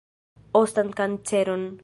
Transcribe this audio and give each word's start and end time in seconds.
Ostan 0.61 0.89
kanceron. 0.97 1.61